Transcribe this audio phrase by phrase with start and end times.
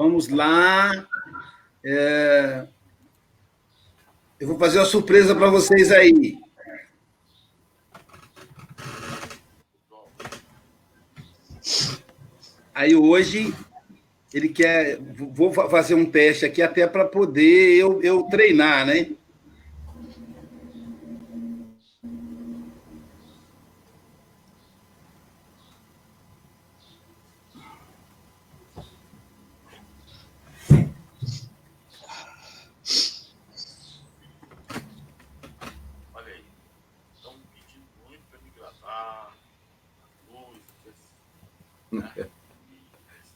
[0.00, 1.06] Vamos lá.
[1.84, 2.64] É...
[4.40, 6.38] Eu vou fazer uma surpresa para vocês aí.
[12.74, 13.54] Aí hoje
[14.32, 14.98] ele quer.
[14.98, 19.10] Vou fazer um teste aqui até para poder eu, eu treinar, né?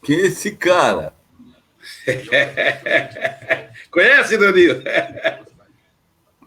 [0.05, 1.15] Quem é esse cara?
[3.91, 4.83] Conhece, Danilo?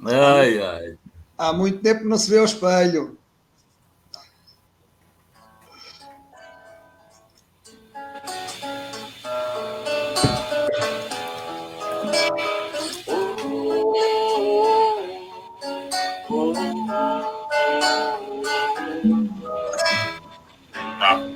[0.06, 0.98] ai, ai.
[1.38, 3.18] Há muito tempo não se vê ao espelho.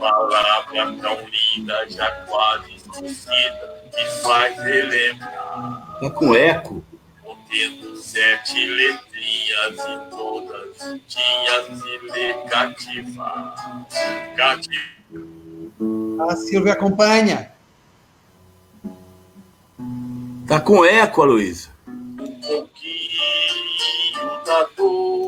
[0.02, 1.16] palavra tão
[1.90, 6.00] já quase esquecida, que faz relembrar.
[6.00, 6.84] Tá com eco.
[7.24, 13.86] Contendo sete letrinhas e todas tinhas se lhe cativar.
[14.36, 15.02] Cativar.
[16.30, 17.52] A Silvia acompanha.
[20.48, 21.72] Tá com eco, Aloysio.
[21.88, 23.12] Um pouquinho
[24.46, 25.21] da dor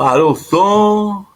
[0.00, 1.26] Parou o som.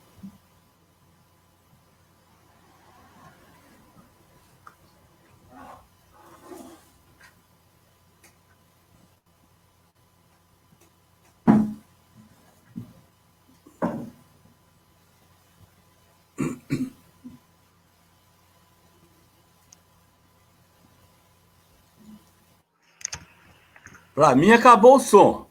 [24.14, 25.46] Para mim acabou o som.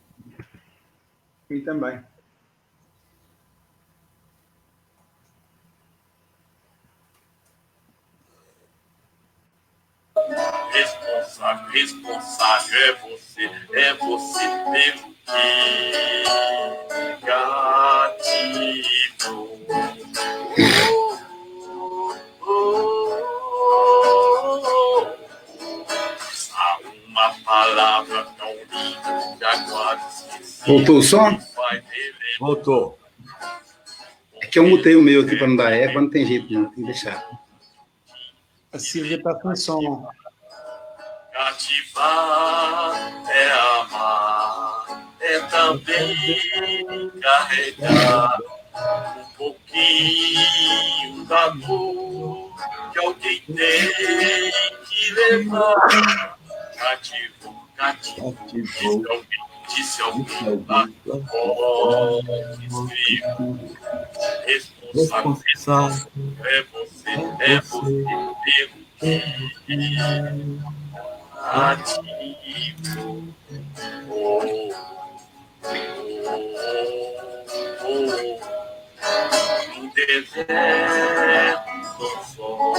[1.51, 2.12] E também.
[10.73, 14.39] Responsável, responsável é você, é você
[14.73, 15.13] pelo
[17.13, 17.53] negativo.
[26.55, 30.65] Há uma palavra tão linda que agora esqueci.
[30.65, 31.39] Voltou o som?
[32.39, 32.97] Voltou.
[34.41, 36.65] É que eu mutei o meu aqui para não dar eco, não tem jeito não,
[36.65, 37.23] tem que deixar.
[38.71, 40.09] A Silvia está com som.
[41.53, 48.39] Cativar é amar, é também carregar
[49.19, 52.55] um pouquinho da dor
[52.91, 54.51] que alguém tem
[54.89, 56.35] que levar.
[56.75, 59.23] Cativo, cativo, Ativou.
[59.75, 60.87] disse alguém lá
[61.29, 63.77] pode escrever.
[64.47, 66.07] Responsável, Responsável.
[66.45, 70.82] é você, é você, pelo que
[71.43, 73.33] ativo.
[74.09, 74.73] Oh, oh, oh.
[79.75, 80.93] No deserto
[82.35, 82.75] sol,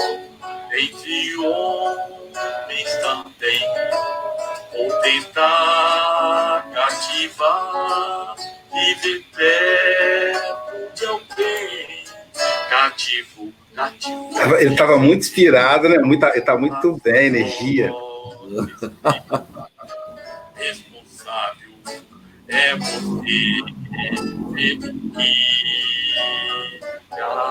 [0.73, 3.61] entre homens também,
[4.73, 8.37] vou tentar cativar
[8.73, 10.33] e viver
[10.95, 12.05] de alguém.
[12.71, 13.53] Cativo,
[14.59, 15.99] Ele estava muito inspirado, né?
[15.99, 17.93] Muito, ele está muito bem, energia.
[20.55, 21.73] Responsável
[22.49, 23.61] é você,
[24.57, 24.75] é
[27.11, 27.45] negativo.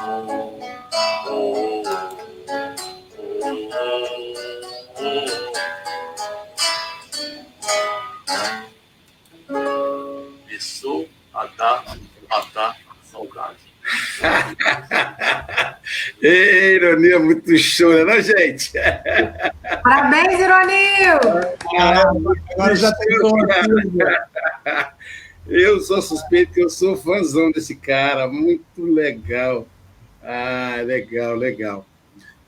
[0.00, 0.62] Oh,
[1.28, 2.04] oh, oh.
[9.46, 11.84] Começou a dar,
[12.30, 13.73] a dar saudade.
[16.22, 18.72] Ei, Ironia, muito show, né, não, gente?
[19.82, 21.20] Parabéns, Ironil!
[21.76, 23.18] Caramba, agora já tem.
[25.46, 29.68] Eu sou suspeito que eu sou fãzão desse cara, muito legal.
[30.22, 31.86] Ah, legal, legal.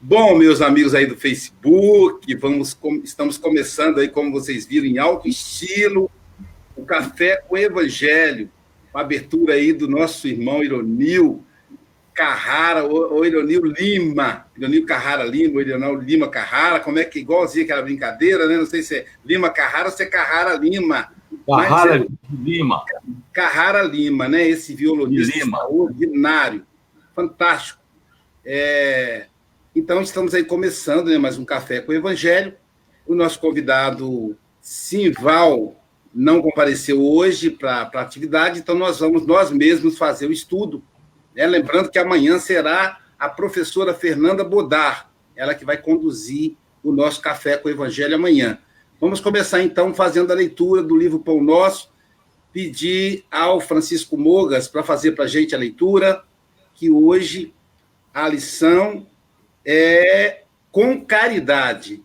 [0.00, 4.96] Bom, meus amigos aí do Facebook, vamos, com- estamos começando aí, como vocês viram, em
[4.96, 6.10] alto estilo,
[6.74, 8.48] o Café com Evangelho,
[8.96, 11.44] uma abertura aí do nosso irmão Ironil.
[12.14, 17.82] Carrara, ou Ironil Lima, Ironil Carrara Lima, Ironil Lima Carrara, como é que igualzinho aquela
[17.82, 18.56] brincadeira, né?
[18.56, 21.12] Não sei se é Lima Carrara ou se é Carrara Lima.
[21.46, 22.06] Carrara é...
[22.42, 22.82] Lima.
[23.34, 24.48] Carrara Lima, né?
[24.48, 25.58] Esse violonista Lima.
[25.58, 26.66] extraordinário,
[27.14, 27.82] fantástico.
[28.42, 29.26] É...
[29.74, 32.54] Então, estamos aí começando né, mais um Café com o Evangelho.
[33.06, 35.76] O nosso convidado, Simval,
[36.16, 40.82] não compareceu hoje para a atividade, então nós vamos nós mesmos fazer o estudo
[41.36, 41.46] né?
[41.46, 47.58] Lembrando que amanhã será a professora Fernanda Bodar, ela que vai conduzir o nosso Café
[47.58, 48.58] com o Evangelho amanhã.
[48.98, 51.92] Vamos começar, então, fazendo a leitura do livro Pão Nosso,
[52.50, 56.24] pedir ao Francisco Mogas para fazer para a gente a leitura,
[56.74, 57.54] que hoje
[58.14, 59.06] a lição
[59.62, 62.02] é com caridade,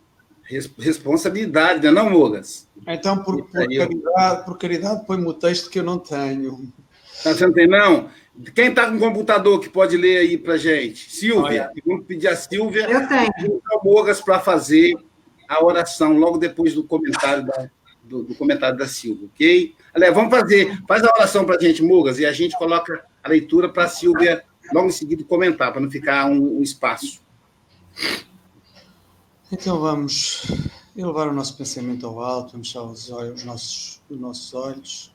[0.78, 2.68] responsabilidade, não é não, Mogas?
[2.88, 6.72] Então, por, por caridade, por caridade põe-me o texto que eu não tenho.
[7.24, 8.10] Você não tem, não?
[8.56, 11.12] Quem está com computador que pode ler aí para gente?
[11.12, 11.70] Silvia.
[11.72, 11.72] Olha.
[11.86, 13.62] Vamos pedir a Silvia Eu tenho.
[13.74, 14.96] o Mogas para fazer
[15.48, 17.70] a oração logo depois do comentário da,
[18.04, 19.76] do, do comentário da Silvia, ok?
[19.94, 20.82] Aliás, vamos fazer.
[20.88, 23.88] Faz a oração para a gente, Mogas, e a gente coloca a leitura para a
[23.88, 24.44] Silvia
[24.74, 27.22] logo em seguida comentar, para não ficar um, um espaço.
[29.54, 30.44] Então vamos
[30.96, 35.14] elevar o nosso pensamento ao alto, vamos fechar os, olhos, os, nossos, os nossos olhos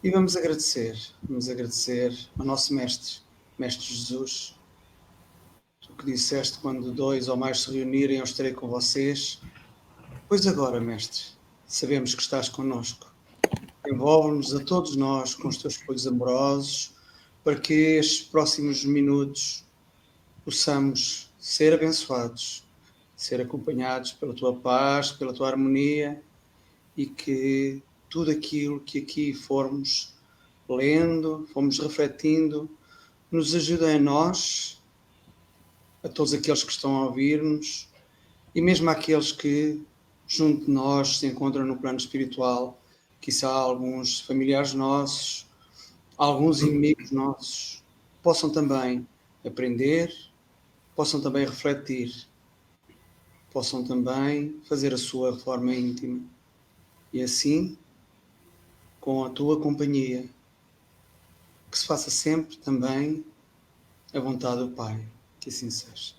[0.00, 3.16] e vamos agradecer, vamos agradecer ao nosso Mestre,
[3.58, 4.54] Mestre Jesus,
[5.90, 9.40] o que disseste quando dois ou mais se reunirem, eu estarei com vocês.
[10.28, 11.24] Pois agora, Mestre,
[11.66, 13.12] sabemos que estás conosco.
[13.84, 16.92] Envolve-nos a todos nós com os teus folhos amorosos,
[17.42, 19.64] para que estes próximos minutos
[20.44, 22.67] possamos ser abençoados,
[23.18, 26.22] ser acompanhados pela tua paz, pela tua harmonia
[26.96, 30.14] e que tudo aquilo que aqui formos
[30.68, 32.70] lendo, fomos refletindo,
[33.28, 34.80] nos ajuda a nós,
[36.04, 37.88] a todos aqueles que estão a ouvir-nos
[38.54, 39.82] e mesmo àqueles que
[40.24, 42.80] junto de nós se encontram no plano espiritual,
[43.20, 45.44] que há alguns familiares nossos,
[46.16, 47.82] alguns inimigos nossos,
[48.22, 49.04] possam também
[49.44, 50.14] aprender,
[50.94, 52.28] possam também refletir,
[53.52, 56.20] possam também fazer a sua reforma íntima.
[57.12, 57.76] E assim
[59.00, 60.24] com a tua companhia,
[61.70, 63.24] que se faça sempre também
[64.12, 65.00] a vontade do Pai.
[65.40, 66.14] Que assim seja.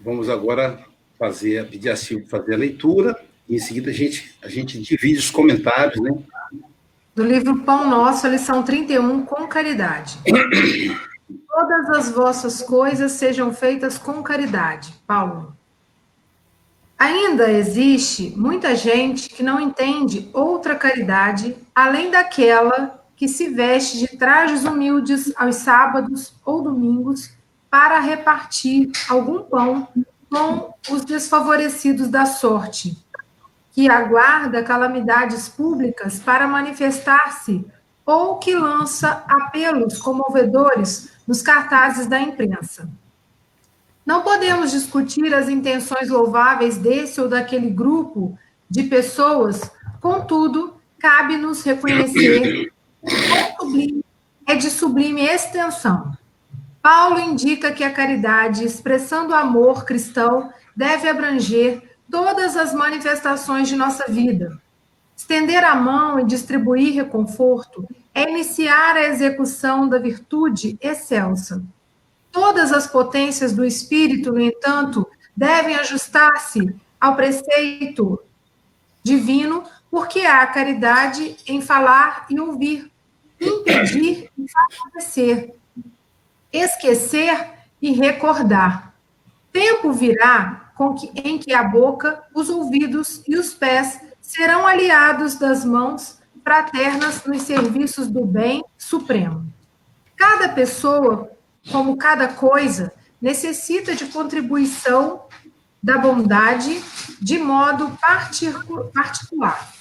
[0.00, 0.86] Vamos agora
[1.18, 5.18] fazer, pedir a Silvia fazer a leitura, e em seguida a gente, a gente divide
[5.18, 6.10] os comentários, né?
[7.14, 10.18] Do livro Pão Nosso, lição 31, com caridade.
[11.50, 14.94] Todas as vossas coisas sejam feitas com caridade.
[15.06, 15.56] Paulo.
[16.96, 24.16] Ainda existe muita gente que não entende outra caridade além daquela que se veste de
[24.16, 27.30] trajes humildes aos sábados ou domingos
[27.70, 29.88] para repartir algum pão
[30.30, 32.96] com os desfavorecidos da sorte,
[33.72, 37.64] que aguarda calamidades públicas para manifestar-se
[38.06, 42.90] ou que lança apelos comovedores nos cartazes da imprensa.
[44.04, 48.36] Não podemos discutir as intenções louváveis desse ou daquele grupo
[48.68, 52.72] de pessoas, contudo, cabe-nos reconhecer
[53.60, 54.04] que
[54.44, 56.12] é de sublime extensão.
[56.82, 64.10] Paulo indica que a caridade, expressando amor cristão, deve abranger todas as manifestações de nossa
[64.10, 64.60] vida.
[65.16, 71.62] Estender a mão e distribuir reconforto é iniciar a execução da virtude excelsa.
[72.32, 78.20] Todas as potências do espírito, no entanto, devem ajustar-se ao preceito
[79.02, 82.90] divino, porque há caridade em falar e ouvir,
[83.40, 85.54] impedir e acontecer,
[86.52, 87.48] esquecer
[87.80, 88.94] e recordar.
[89.52, 95.64] Tempo virá que, em que a boca, os ouvidos e os pés serão aliados das
[95.64, 96.19] mãos
[96.50, 99.46] fraternas nos serviços do bem supremo.
[100.16, 101.30] Cada pessoa
[101.70, 102.92] como cada coisa,
[103.22, 105.26] necessita de contribuição
[105.80, 106.82] da bondade
[107.20, 107.96] de modo
[108.92, 109.72] particular.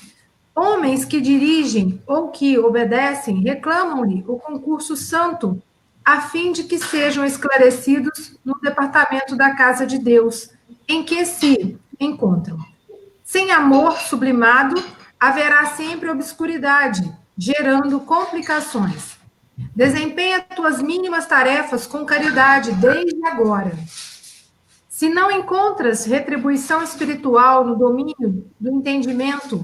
[0.55, 5.59] Homens que dirigem ou que obedecem reclamam-lhe o concurso santo,
[6.05, 10.51] a fim de que sejam esclarecidos no departamento da casa de Deus,
[10.87, 12.59] em que se encontram.
[13.23, 19.17] Sem amor sublimado, haverá sempre obscuridade, gerando complicações.
[19.75, 23.77] Desempenha tuas mínimas tarefas com caridade desde agora.
[24.87, 29.63] Se não encontras retribuição espiritual no domínio do entendimento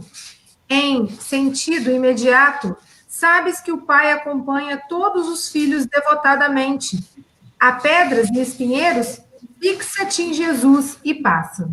[0.69, 2.75] em sentido imediato,
[3.15, 7.01] Sabes que o Pai acompanha todos os filhos devotadamente.
[7.57, 9.21] Há pedras e espinheiros,
[9.57, 11.71] fixa-te em Jesus e passa.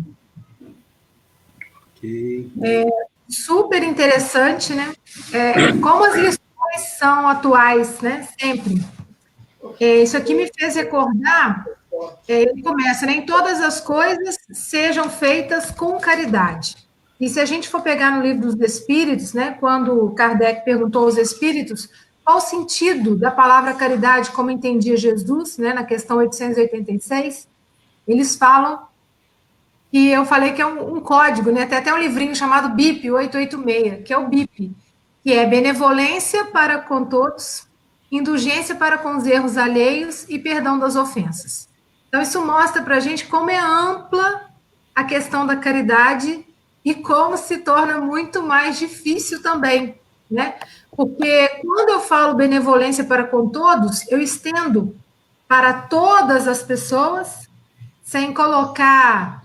[1.97, 2.49] Ok.
[2.61, 2.85] É
[3.29, 4.93] super interessante, né?
[5.31, 8.27] É, como as lições são atuais, né?
[8.39, 8.83] Sempre.
[9.79, 11.65] É, isso aqui me fez recordar.
[12.27, 16.75] É, ele começa, nem todas as coisas sejam feitas com caridade.
[17.19, 21.17] E se a gente for pegar no livro dos Espíritos, né, quando Kardec perguntou aos
[21.17, 21.89] Espíritos
[22.23, 27.47] qual o sentido da palavra caridade, como entendia Jesus, né, na questão 886,
[28.07, 28.87] eles falam
[29.93, 33.11] que eu falei que é um, um código, né, tem até um livrinho chamado BIP
[33.11, 34.75] 886, que é o BIP,
[35.23, 37.67] que é benevolência para com todos,
[38.11, 41.69] indulgência para com os erros alheios e perdão das ofensas.
[42.07, 44.49] Então, isso mostra para a gente como é ampla
[44.95, 46.43] a questão da caridade
[46.83, 49.93] e como se torna muito mais difícil também,
[50.29, 50.55] né?
[50.89, 54.95] Porque quando eu falo benevolência para com todos, eu estendo
[55.47, 57.47] para todas as pessoas,
[58.01, 59.42] sem colocar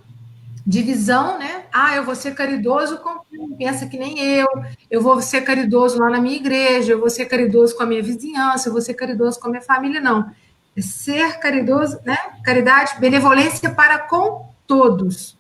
[0.69, 1.65] divisão, né?
[1.73, 4.47] Ah, eu vou ser caridoso com quem pensa que nem eu,
[4.91, 8.03] eu vou ser caridoso lá na minha igreja, eu vou ser caridoso com a minha
[8.03, 10.31] vizinhança, eu vou ser caridoso com a minha família, não.
[10.77, 12.19] É ser caridoso, né?
[12.45, 15.39] Caridade, benevolência para com todos.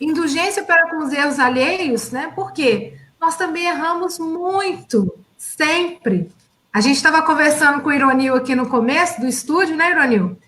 [0.00, 2.32] Indulgência para com os erros alheios, né?
[2.34, 6.32] Porque nós também erramos muito, sempre.
[6.72, 10.38] A gente estava conversando com o Ironil aqui no começo do estúdio, né, Ironil?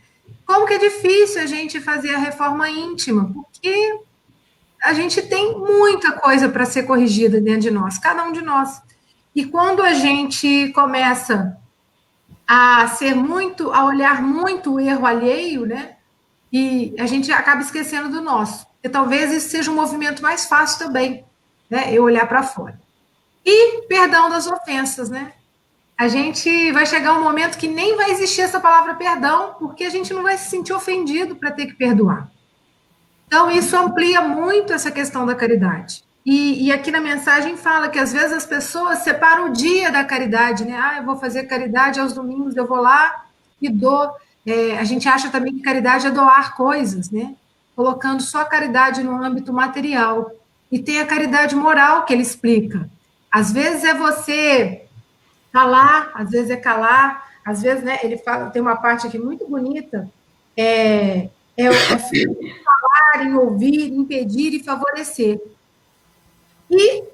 [0.46, 4.06] Como que é difícil a gente fazer a reforma íntima, porque
[4.87, 8.81] a gente tem muita coisa para ser corrigida dentro de nós, cada um de nós.
[9.35, 11.59] E quando a gente começa
[12.47, 15.97] a ser muito, a olhar muito o erro alheio, né?
[16.52, 18.64] E a gente acaba esquecendo do nosso.
[18.83, 21.25] E talvez isso seja um movimento mais fácil também,
[21.69, 21.93] né?
[21.93, 22.81] Eu olhar para fora.
[23.45, 25.33] E perdão das ofensas, né?
[25.99, 29.90] A gente vai chegar um momento que nem vai existir essa palavra perdão, porque a
[29.90, 32.31] gente não vai se sentir ofendido para ter que perdoar.
[33.26, 36.04] Então, isso amplia muito essa questão da caridade.
[36.25, 40.02] E, e, aqui na mensagem fala que às vezes as pessoas separam o dia da
[40.04, 40.76] caridade, né?
[40.76, 43.26] Ah, eu vou fazer caridade aos domingos, eu vou lá
[43.62, 44.11] e dou.
[44.45, 47.35] É, a gente acha também que caridade é doar coisas, né?
[47.76, 50.33] colocando só a caridade no âmbito material.
[50.73, 52.88] E tem a caridade moral que ele explica.
[53.30, 54.87] Às vezes é você
[55.52, 59.47] calar, às vezes é calar, às vezes, né, ele fala, tem uma parte aqui muito
[59.47, 60.11] bonita,
[60.56, 61.71] é, é, é
[63.25, 65.40] em ouvir, impedir e favorecer.
[66.70, 67.04] E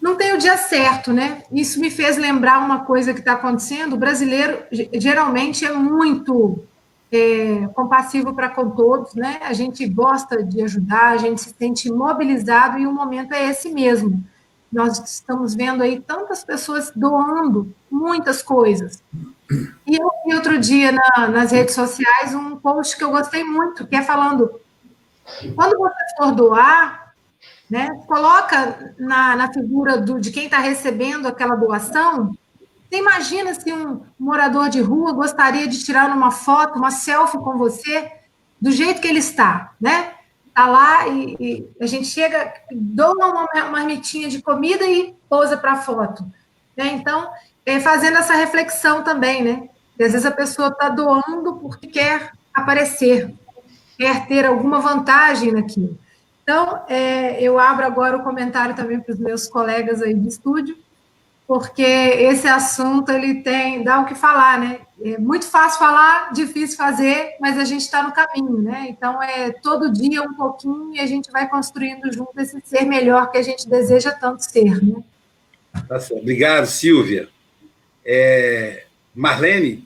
[0.00, 1.42] não tem o dia certo, né?
[1.50, 3.94] Isso me fez lembrar uma coisa que está acontecendo.
[3.94, 6.62] O brasileiro geralmente é muito
[7.10, 9.40] é, compassivo para com todos, né?
[9.42, 13.70] A gente gosta de ajudar, a gente se sente mobilizado e o momento é esse
[13.70, 14.22] mesmo.
[14.70, 19.02] Nós estamos vendo aí tantas pessoas doando muitas coisas.
[19.86, 23.86] E eu vi outro dia na, nas redes sociais um post que eu gostei muito,
[23.86, 24.60] que é falando:
[25.54, 27.14] quando você for doar,
[27.70, 32.36] né, coloca na, na figura do, de quem está recebendo aquela doação
[32.94, 37.58] você imagina se um morador de rua gostaria de tirar uma foto, uma selfie com
[37.58, 38.12] você,
[38.60, 40.12] do jeito que ele está, né?
[40.46, 45.72] Está lá e, e, a gente chega, doa uma marmitinha de comida e pousa para
[45.72, 46.22] a foto.
[46.76, 46.92] Né?
[46.92, 47.28] Então,
[47.66, 49.68] é fazendo essa reflexão também, né?
[50.00, 53.34] Às vezes a pessoa está doando porque quer aparecer,
[53.96, 55.98] quer ter alguma vantagem naquilo.
[56.42, 60.76] Então, é, eu abro agora o comentário também para os meus colegas aí de estúdio
[61.46, 64.80] porque esse assunto ele tem dá o que falar, né?
[65.02, 68.86] É muito fácil falar, difícil fazer, mas a gente está no caminho, né?
[68.88, 73.30] Então é todo dia um pouquinho e a gente vai construindo junto esse ser melhor
[73.30, 75.02] que a gente deseja tanto ser, né?
[75.86, 76.22] Tá certo.
[76.22, 77.28] Obrigado, Silvia.
[78.04, 78.84] É...
[79.14, 79.83] Marlene?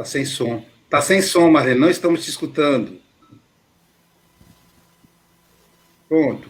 [0.00, 0.64] Tá sem som.
[0.88, 1.78] Tá sem som, Marlene.
[1.78, 2.98] Não estamos te escutando.
[6.08, 6.48] Pronto.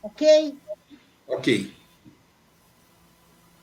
[0.00, 0.56] Ok?
[1.26, 1.74] Ok.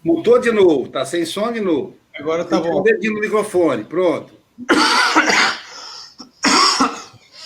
[0.03, 1.95] Mutou de novo, tá sem som de novo.
[2.13, 2.83] Agora tá bom.
[2.83, 4.33] Dedinho no microfone, pronto.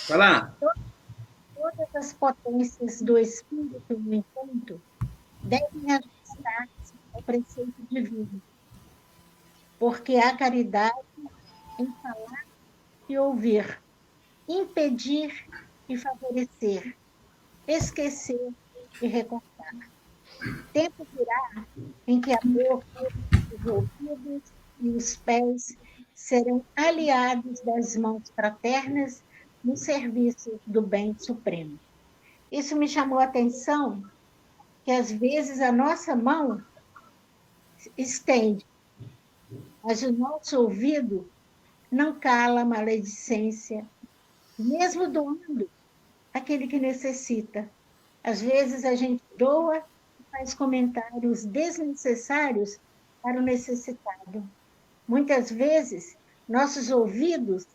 [0.10, 0.56] Vai lá.
[0.60, 4.82] Todas as potências do Espírito, no entanto,
[5.44, 8.42] devem ajustar-se ao preceito divino,
[9.80, 10.94] porque há caridade
[11.80, 12.46] em falar
[13.08, 13.82] e ouvir,
[14.48, 15.34] impedir
[15.88, 16.96] e favorecer,
[17.66, 18.54] esquecer
[19.02, 19.74] e recortar.
[20.74, 21.66] Tempo virá
[22.06, 22.86] em que a boca,
[23.52, 25.78] os ouvidos e os pés
[26.14, 29.24] serão aliados das mãos fraternas
[29.64, 31.80] no serviço do bem supremo.
[32.52, 34.04] Isso me chamou a atenção
[34.84, 36.64] que às vezes a nossa mão
[37.98, 38.66] estende,
[39.84, 41.30] mas o nosso ouvido
[41.92, 43.86] não cala a maledicência,
[44.58, 45.70] mesmo doando
[46.34, 47.70] aquele que necessita.
[48.24, 49.78] Às vezes a gente doa
[50.20, 52.80] e faz comentários desnecessários
[53.22, 54.44] para o necessitado.
[55.08, 56.18] Muitas vezes
[56.48, 57.66] nossos ouvidos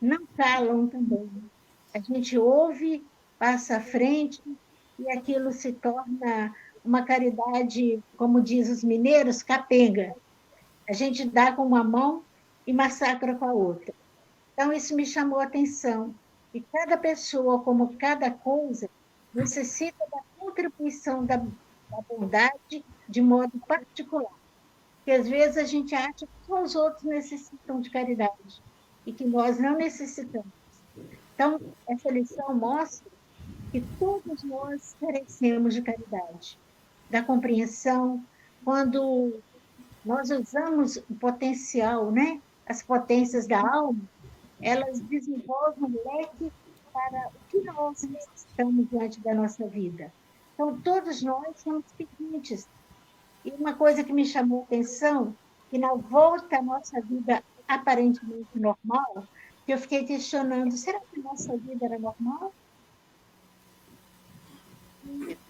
[0.00, 1.30] não calam também.
[1.94, 3.04] A gente ouve,
[3.38, 4.42] passa à frente
[4.98, 10.14] e aquilo se torna uma caridade, como diz os mineiros, capenga.
[10.90, 12.24] A gente dá com uma mão
[12.66, 13.94] e massacra com a outra.
[14.52, 16.12] Então, isso me chamou a atenção.
[16.52, 18.90] E cada pessoa, como cada coisa,
[19.32, 24.32] necessita da contribuição da, da bondade de modo particular.
[24.96, 28.60] Porque às vezes a gente acha que só os outros necessitam de caridade
[29.06, 30.52] e que nós não necessitamos.
[31.36, 33.08] Então, essa lição mostra
[33.70, 36.58] que todos nós carecemos de caridade,
[37.08, 38.20] da compreensão,
[38.64, 39.40] quando
[40.04, 42.40] nós usamos o potencial, né?
[42.70, 44.00] as potências da alma,
[44.62, 46.52] elas desenvolvem um leque
[46.92, 50.12] para o que nós necessitamos diante da nossa vida.
[50.54, 52.68] Então, todos nós somos pequenos.
[53.44, 55.34] E uma coisa que me chamou a atenção,
[55.68, 59.26] que na volta à nossa vida aparentemente normal,
[59.66, 62.52] que eu fiquei questionando, será que nossa vida era normal?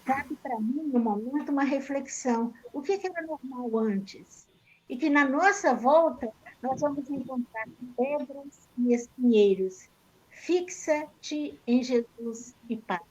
[0.05, 2.53] Cabe para mim, no momento, uma reflexão.
[2.73, 4.47] O que era normal antes?
[4.89, 9.89] E que na nossa volta nós vamos encontrar pedras e espinheiros.
[10.29, 13.01] Fixa-te em Jesus e paz.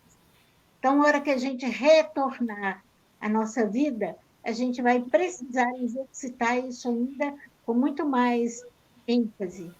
[0.78, 2.84] Então, na hora que a gente retornar
[3.20, 7.34] à nossa vida, a gente vai precisar exercitar isso ainda
[7.66, 8.64] com muito mais
[9.06, 9.70] ênfase.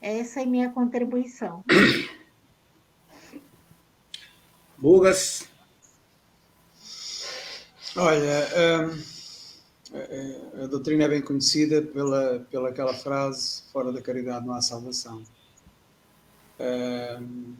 [0.00, 1.64] Essa é minha contribuição.
[4.78, 5.47] Bugas.
[7.96, 8.48] Olha,
[8.84, 14.60] hum, a doutrina é bem conhecida pela, pela aquela frase fora da caridade não há
[14.60, 15.22] salvação.
[16.60, 17.54] Hum,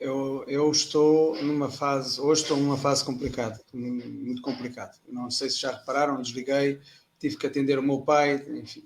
[0.00, 4.92] eu, eu estou numa fase, hoje estou numa fase complicada, muito complicada.
[5.08, 6.80] Não sei se já repararam, desliguei,
[7.20, 8.82] tive que atender o meu pai, enfim,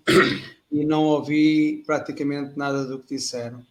[0.70, 3.64] e não ouvi praticamente nada do que disseram.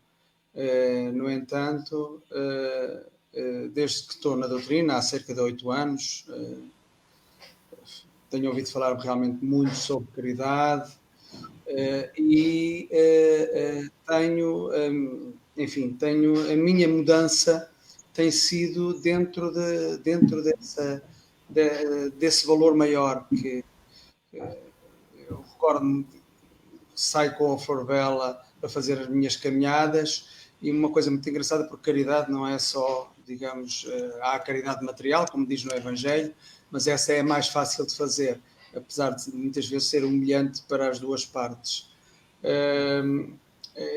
[0.56, 3.06] Uh, no entanto, uh,
[3.74, 6.26] desde que estou na doutrina, há cerca de oito anos,
[8.30, 10.92] tenho ouvido falar realmente muito sobre caridade
[12.18, 12.90] e
[14.08, 14.70] tenho,
[15.58, 17.70] enfim, tenho a minha mudança
[18.14, 21.02] tem sido dentro de dentro dessa
[21.48, 23.64] de, desse valor maior que
[24.34, 26.06] eu recordo-me
[26.94, 31.92] saio com a Forvela para fazer as minhas caminhadas e uma coisa muito engraçada porque
[31.92, 36.34] caridade não é só digamos eh, há a caridade material como diz no Evangelho
[36.72, 38.40] mas essa é mais fácil de fazer
[38.76, 41.90] apesar de muitas vezes ser humilhante para as duas partes
[42.44, 43.34] ehm,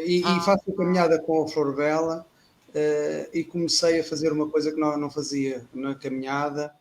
[0.07, 0.41] e, e, ah.
[0.41, 2.27] faço a caminhada com a Florbela
[2.69, 6.73] uh, e comecei a fazer uma coisa que não, não fazia na caminhada.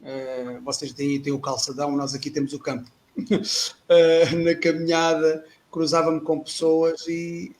[0.00, 2.90] Uh, vocês têm, têm o calçadão, nós aqui temos o campo.
[4.44, 7.52] na caminhada cruzava-me com pessoas e,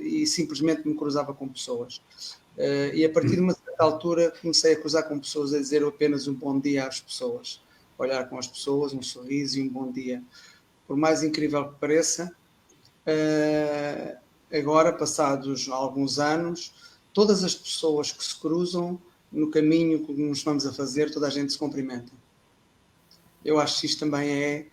[0.00, 2.00] e simplesmente me cruzava com pessoas.
[2.94, 6.26] e a partir de uma certa altura comecei a cruzar com pessoas, a dizer apenas
[6.26, 7.60] um bom dia às pessoas.
[7.98, 10.22] Olhar com as pessoas, um sorriso e um bom dia.
[10.86, 12.34] Por mais incrível que pareça,
[13.06, 14.18] Uh,
[14.52, 16.74] agora, passados alguns anos,
[17.12, 21.30] todas as pessoas que se cruzam no caminho que nos vamos a fazer, toda a
[21.30, 22.12] gente se cumprimenta.
[23.44, 24.66] Eu acho que isto também é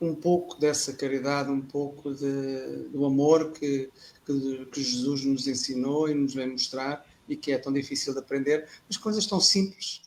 [0.00, 3.88] um pouco dessa caridade, um pouco de, do amor que,
[4.26, 8.18] que, que, Jesus nos ensinou e nos vem mostrar e que é tão difícil de
[8.20, 10.02] aprender, mas coisas tão simples.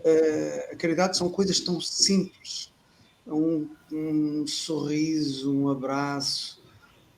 [0.00, 2.72] Uh, a caridade são coisas tão simples.
[3.26, 6.60] Um, um sorriso, um abraço,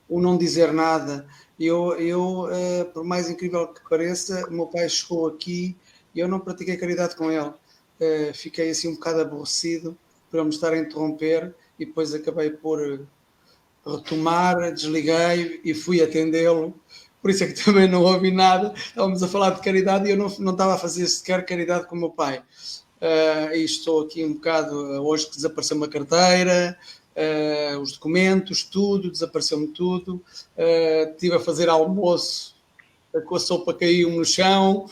[0.07, 1.27] o não dizer nada.
[1.59, 5.75] Eu, eu uh, por mais incrível que pareça, o meu pai chegou aqui
[6.13, 7.49] e eu não pratiquei caridade com ele.
[7.49, 9.97] Uh, fiquei assim um bocado aborrecido
[10.29, 13.07] por ele me estar a interromper e depois acabei por
[13.85, 16.73] retomar, desliguei e fui atendê-lo.
[17.25, 18.71] Por isso é que também não ouvi nada.
[18.75, 21.95] Estávamos a falar de caridade e eu não, não estava a fazer sequer caridade com
[21.95, 22.37] o meu pai.
[23.01, 26.77] Uh, e estou aqui um bocado, hoje que desapareceu uma carteira,
[27.15, 30.21] uh, os documentos, tudo, desapareceu-me tudo.
[30.55, 32.55] Uh, estive a fazer almoço
[33.25, 34.85] com a sopa caiu no chão.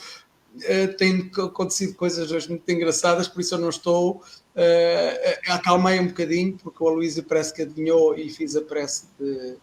[0.55, 4.23] Uh, tem acontecido coisas hoje muito engraçadas, por isso eu não estou.
[4.55, 9.55] Uh, acalmei um bocadinho, porque o Aloysio parece que adivinhou e fiz a prece de,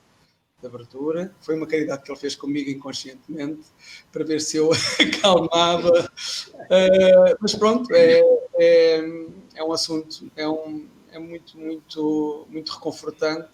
[0.60, 1.34] de abertura.
[1.40, 3.62] Foi uma caridade que ele fez comigo inconscientemente,
[4.12, 4.70] para ver se eu
[5.00, 6.12] acalmava.
[6.56, 8.20] Uh, mas pronto, é,
[8.54, 9.00] é,
[9.54, 13.48] é, um assunto, é, um, é muito, muito, muito reconfortante.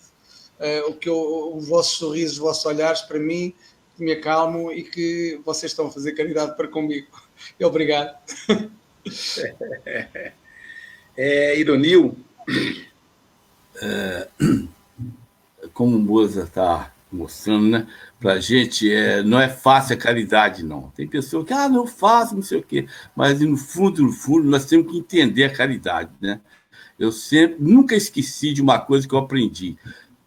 [0.59, 3.55] Uh, o que eu, os vossos sorrisos, os vossos olhares, para mim,
[3.99, 7.09] me acalmam e que vocês estão a fazer caridade para comigo.
[7.63, 8.17] Obrigado.
[11.19, 12.15] É, Ironil.
[13.81, 14.29] É,
[15.73, 17.87] como o Moza está mostrando, né?
[18.19, 20.91] Para a gente é, não é fácil a caridade, não.
[20.91, 22.87] Tem pessoas que, ah, não faço, não sei o quê.
[23.15, 26.41] Mas no fundo, no fundo, nós temos que entender a caridade, né?
[26.99, 29.77] Eu sempre, nunca esqueci de uma coisa que eu aprendi.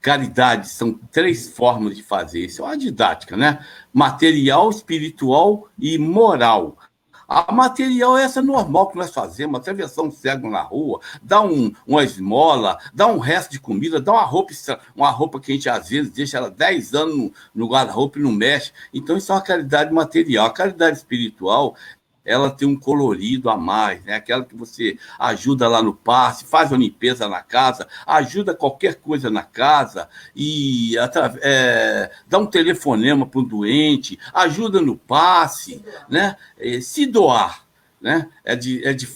[0.01, 2.45] Caridade são três formas de fazer.
[2.45, 3.65] Isso é uma didática, né?
[3.93, 6.77] Material, espiritual e moral.
[7.29, 11.71] A material é essa normal que nós fazemos, atravessar um cego na rua, dar um,
[11.85, 14.51] uma esmola, dar um resto de comida, dar uma roupa,
[14.95, 18.23] uma roupa que a gente às vezes deixa ela 10 anos no, no guarda-roupa e
[18.23, 18.71] não mexe.
[18.91, 20.47] Então, isso é uma caridade material.
[20.47, 21.75] A caridade espiritual
[22.29, 24.13] ela tem um colorido a mais, né?
[24.13, 29.31] Aquela que você ajuda lá no passe, faz a limpeza na casa, ajuda qualquer coisa
[29.31, 30.93] na casa e
[31.41, 36.35] é, dá um telefonema para um doente, ajuda no passe, né?
[36.59, 37.65] É, se doar,
[37.99, 38.29] né?
[38.45, 39.07] É de, é de,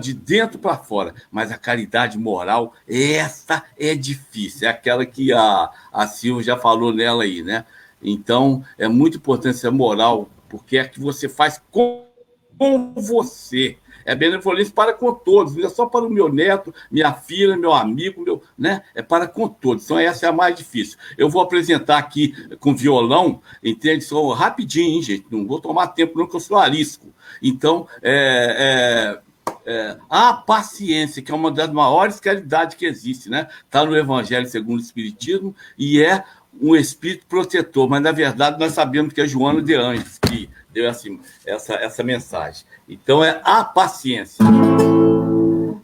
[0.00, 1.14] de dentro para fora.
[1.30, 4.66] Mas a caridade moral, essa é difícil.
[4.66, 7.66] É aquela que a, a Silvia já falou nela aí, né?
[8.02, 12.10] Então, é muito importante ser moral, porque é que você faz com
[12.58, 13.76] com você.
[14.04, 17.72] É benevolência para com todos, não é só para o meu neto, minha filha, meu
[17.72, 18.82] amigo, meu, né?
[18.94, 19.84] É para com todos.
[19.84, 20.98] Então, essa é a mais difícil.
[21.16, 24.02] Eu vou apresentar aqui com violão, entende?
[24.04, 25.26] Só rapidinho, hein, gente?
[25.30, 27.06] Não vou tomar tempo, não, que eu sou arisco.
[27.40, 29.20] Então, é,
[29.66, 33.48] é, é, a paciência, que é uma das maiores caridades que existe, né?
[33.64, 36.24] Está no Evangelho segundo o Espiritismo e é
[36.60, 40.88] um espírito protetor, mas na verdade nós sabemos que é Joana de Anjos que deu
[40.88, 42.64] assim, essa, essa mensagem.
[42.88, 44.44] Então é a paciência.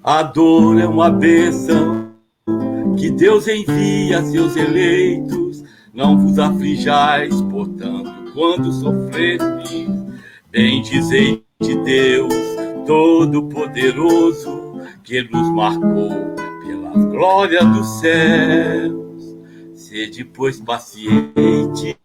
[0.02, 2.12] A dor é uma bênção
[2.98, 5.62] que Deus envia a seus eleitos.
[5.92, 9.88] Não vos aflijais, portanto, quando sofrestes.
[10.50, 12.32] Bem dizei de Deus
[12.86, 19.36] Todo-Poderoso, que nos marcou pelas glórias dos céus.
[19.74, 21.98] Sede, pois, paciente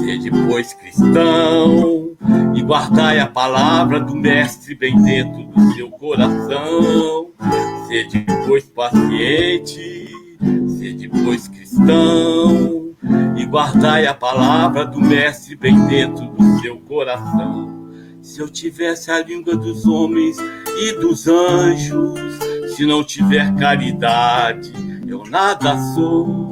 [0.00, 2.10] Sede, pois, cristão,
[2.54, 7.30] e guardai a palavra do Mestre bem dentro do seu coração.
[7.88, 10.08] Sede, pois, paciente,
[10.78, 12.90] sede, pois, cristão,
[13.36, 17.90] e guardai a palavra do Mestre bem dentro do seu coração.
[18.22, 20.36] Se eu tivesse a língua dos homens
[20.78, 22.18] e dos anjos,
[22.74, 24.72] se não tiver caridade,
[25.06, 26.50] eu nada sou.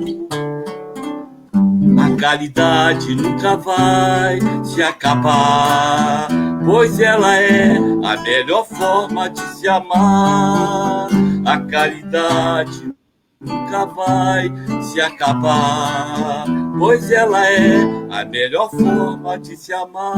[1.99, 6.29] A caridade nunca vai se acabar,
[6.65, 11.09] pois ela é a melhor forma de se amar.
[11.47, 12.93] A caridade
[13.41, 14.51] nunca vai
[14.83, 16.47] se acabar,
[16.79, 20.17] pois ela é a melhor forma de se amar.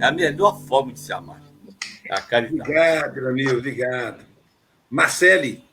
[0.00, 1.42] É a melhor forma de se amar.
[2.08, 2.70] É a caridade.
[2.70, 4.24] Obrigado, Ramiro, obrigado.
[4.90, 5.64] Marcele.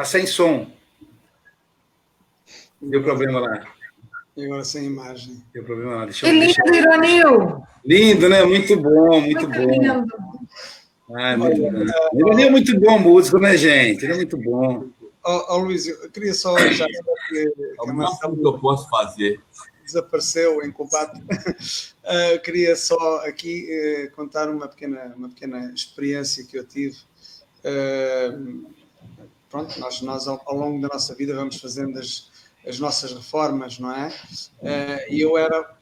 [0.00, 0.66] Tá sem som.
[2.80, 3.66] Deu problema lá.
[4.34, 5.44] E agora sem imagem.
[5.52, 6.04] Deu problema lá.
[6.06, 6.78] Deixa que lindo, deixa...
[6.78, 7.62] Ironil!
[7.84, 8.42] Lindo, né?
[8.42, 9.70] Muito bom, muito, muito bom.
[9.70, 10.06] Lindo.
[11.14, 12.32] Ai, muito bom.
[12.32, 14.02] Ele é muito bom músico, né, gente?
[14.06, 14.88] Ele é muito bom.
[15.22, 19.38] Ó, oh, oh, Luiz, eu queria só já que, que, máximo que eu posso fazer.
[19.84, 21.20] Desapareceu em combate.
[21.20, 26.96] Uh, queria só aqui uh, contar uma pequena, uma pequena experiência que eu tive.
[27.62, 28.79] Uh,
[29.50, 32.30] pronto, nós, nós ao, ao, longo da nossa vida vamos fazendo as,
[32.66, 34.08] as nossas reformas, não é?
[34.62, 35.74] Uh, e eu era.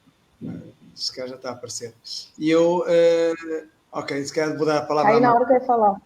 [0.95, 1.95] Se calhar já está a aparecer.
[2.39, 2.79] E eu.
[2.81, 5.13] Uh, ok, se calhar vou dar a palavra.
[5.13, 6.01] Aí na hora que eu ia falar.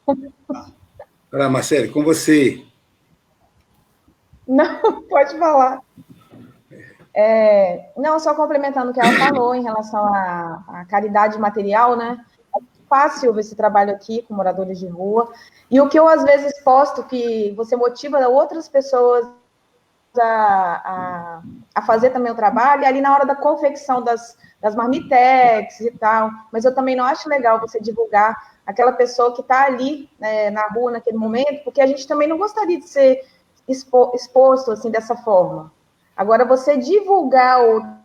[0.54, 0.66] Ah.
[1.32, 2.66] Olá, Marcelo, com você.
[4.46, 5.80] Não, pode falar.
[7.14, 12.24] É, não, só complementando o que ela falou em relação à, à caridade material, né?
[12.92, 15.32] É fácil esse trabalho aqui com moradores de rua.
[15.70, 19.26] E o que eu às vezes posto que você motiva outras pessoas
[20.20, 21.42] a, a,
[21.74, 25.90] a fazer também o trabalho, e ali na hora da confecção das, das marmitex e
[25.92, 30.50] tal, mas eu também não acho legal você divulgar aquela pessoa que está ali né,
[30.50, 33.24] na rua naquele momento, porque a gente também não gostaria de ser
[33.66, 35.72] expo, exposto assim dessa forma.
[36.14, 38.01] Agora, você divulgar o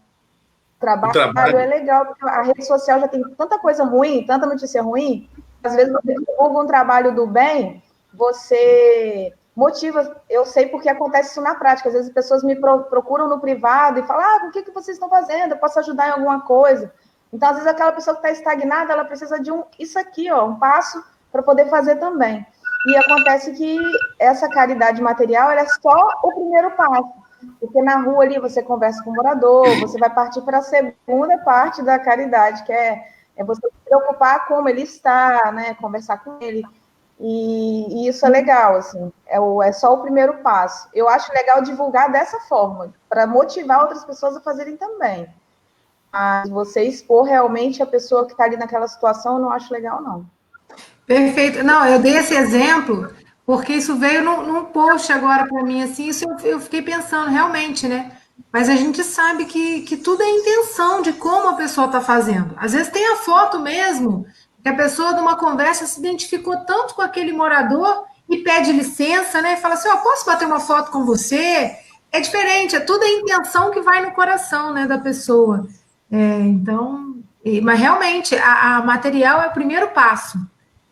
[0.79, 4.81] trabalho, trabalho, é legal, porque a rede social já tem tanta coisa ruim, tanta notícia
[4.81, 5.29] ruim,
[5.63, 10.21] às vezes você divulga um trabalho do bem, você motiva.
[10.29, 11.89] Eu sei porque acontece isso na prática.
[11.89, 14.95] Às vezes as pessoas me procuram no privado e falam: ah, o que, que vocês
[14.95, 15.51] estão fazendo?
[15.51, 16.93] Eu posso ajudar em alguma coisa.
[17.33, 20.45] Então, às vezes, aquela pessoa que está estagnada, ela precisa de um isso aqui, ó,
[20.45, 22.45] um passo para poder fazer também.
[22.87, 23.77] E acontece que
[24.17, 27.11] essa caridade material é só o primeiro passo.
[27.59, 31.37] Porque na rua ali você conversa com o morador, você vai partir para a segunda
[31.39, 35.73] parte da caridade, que é, é você se preocupar como ele está, né?
[35.75, 36.63] Conversar com ele.
[37.19, 40.87] E, e, isso é legal, assim, é, o, é só o primeiro passo.
[40.93, 45.27] Eu acho legal divulgar dessa forma, para motivar outras pessoas a fazerem também.
[46.13, 50.01] Mas você expor realmente a pessoa que está ali naquela situação, eu não acho legal,
[50.01, 50.25] não.
[51.07, 51.63] Perfeito.
[51.63, 53.09] Não, eu dei esse exemplo
[53.47, 57.29] porque isso veio num, num post agora para mim, assim, isso eu, eu, fiquei pensando,
[57.29, 58.11] realmente, né?
[58.51, 62.53] Mas a gente sabe que, que tudo é intenção de como a pessoa está fazendo.
[62.57, 64.27] Às vezes tem a foto mesmo,
[64.61, 69.55] que a pessoa, numa conversa, se identificou tanto com aquele morador e pede licença, né?
[69.55, 71.73] Fala assim: Ó, oh, posso bater uma foto com você?
[72.11, 75.65] É diferente, é tudo a intenção que vai no coração, né, da pessoa.
[76.11, 77.15] É, então,
[77.63, 80.37] mas realmente, a, a material é o primeiro passo.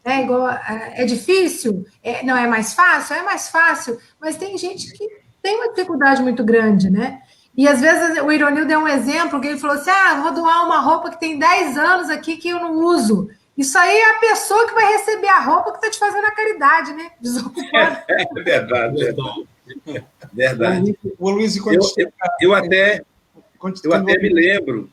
[0.05, 1.83] É igual, é, é difícil?
[2.03, 3.15] É, não é mais fácil?
[3.15, 5.09] É mais fácil, mas tem gente que
[5.41, 7.23] tem uma dificuldade muito grande, né?
[7.57, 10.63] E às vezes o Ironil deu um exemplo que ele falou assim: ah, vou doar
[10.63, 13.29] uma roupa que tem 10 anos aqui que eu não uso.
[13.57, 16.31] Isso aí é a pessoa que vai receber a roupa que está te fazendo a
[16.31, 17.11] caridade, né?
[17.19, 18.03] Desocupado.
[18.07, 19.47] É, verdade, verdade.
[20.31, 20.99] Verdade.
[21.17, 23.01] O Luiz, eu, eu, eu até,
[23.83, 24.87] eu até me lembro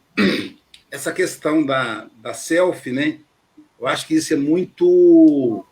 [0.90, 3.18] essa questão da, da selfie, né?
[3.82, 5.64] Eu acho que isso é muito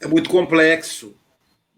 [0.00, 1.14] é muito complexo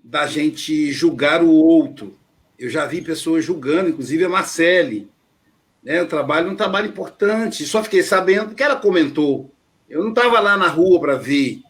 [0.03, 2.17] da gente julgar o outro.
[2.59, 5.11] Eu já vi pessoas julgando, inclusive a Marcele.
[5.83, 6.01] Né?
[6.01, 7.67] O trabalho um trabalho importante.
[7.67, 9.51] Só fiquei sabendo que ela comentou.
[9.87, 11.61] Eu não estava lá na rua para ver.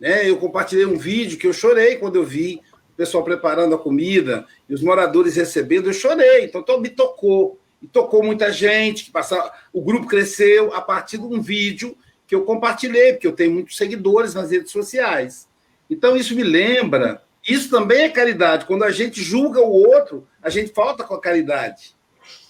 [0.00, 0.26] Né?
[0.26, 2.62] Eu compartilhei um vídeo que eu chorei quando eu vi
[2.94, 5.90] o pessoal preparando a comida e os moradores recebendo.
[5.90, 6.46] Eu chorei.
[6.46, 7.60] Então, então me tocou.
[7.82, 9.04] E tocou muita gente.
[9.04, 9.52] Que passava...
[9.70, 11.94] O grupo cresceu a partir de um vídeo
[12.28, 15.48] que eu compartilhei, porque eu tenho muitos seguidores nas redes sociais.
[15.88, 18.66] Então, isso me lembra, isso também é caridade.
[18.66, 21.96] Quando a gente julga o outro, a gente falta com a caridade.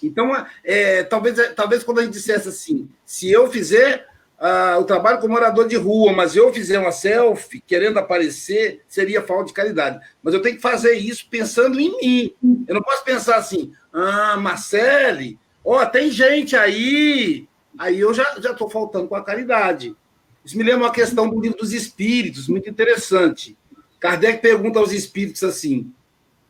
[0.03, 4.05] Então, é, talvez, talvez quando a gente dissesse assim, se eu fizer
[4.37, 9.21] uh, o trabalho como morador de rua, mas eu fizer uma selfie querendo aparecer, seria
[9.21, 10.05] falta de caridade.
[10.21, 12.33] Mas eu tenho que fazer isso pensando em mim.
[12.67, 17.47] Eu não posso pensar assim, ah, Marcele, ó, tem gente aí
[17.79, 19.95] aí eu já estou faltando com a caridade.
[20.43, 23.57] Isso me lembra uma questão do livro dos espíritos, muito interessante.
[23.99, 25.91] Kardec pergunta aos espíritos assim: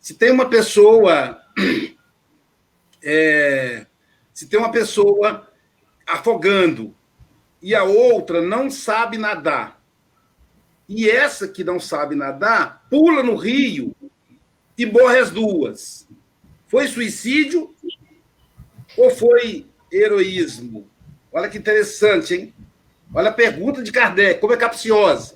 [0.02, 1.40] se tem uma pessoa.
[3.02, 3.86] É,
[4.34, 5.48] se tem uma pessoa
[6.06, 6.94] afogando
[7.62, 9.82] e a outra não sabe nadar,
[10.86, 13.96] e essa que não sabe nadar pula no rio
[14.78, 16.06] e morre as duas.
[16.68, 17.74] Foi suicídio
[18.98, 20.90] ou foi heroísmo?
[21.32, 22.54] Olha que interessante, hein?
[23.14, 25.36] Olha a pergunta de Kardec, como é capciosa.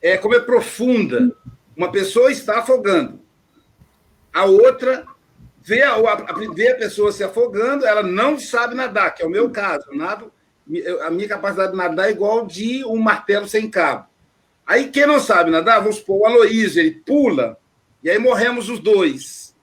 [0.00, 1.34] É, como é profunda.
[1.76, 3.20] Uma pessoa está afogando.
[4.32, 5.06] A outra
[5.62, 5.96] vê a,
[6.54, 9.84] vê a pessoa se afogando, ela não sabe nadar, que é o meu caso.
[9.92, 10.32] nado,
[11.02, 14.06] a minha capacidade de nadar é igual de um martelo sem cabo.
[14.66, 17.58] Aí quem não sabe nadar, vamos supor, o Aloysio, ele pula,
[18.02, 19.54] e aí morremos os dois.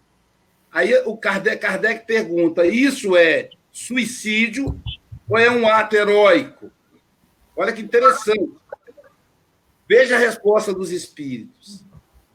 [0.71, 4.79] Aí o Kardec, Kardec pergunta: isso é suicídio
[5.27, 6.71] ou é um ato heróico?
[7.55, 8.51] Olha que interessante.
[9.87, 11.85] Veja a resposta dos espíritos.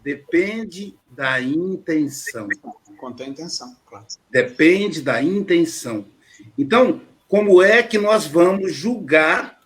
[0.02, 2.48] Depende da intenção.
[2.98, 4.06] Quanto à intenção, claro.
[4.30, 6.06] Depende da intenção.
[6.56, 9.60] Então, como é que nós vamos julgar